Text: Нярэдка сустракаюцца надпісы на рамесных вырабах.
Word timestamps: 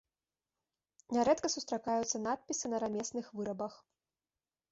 Нярэдка 1.17 1.47
сустракаюцца 1.55 2.17
надпісы 2.27 2.65
на 2.73 2.77
рамесных 2.85 3.25
вырабах. 3.41 3.73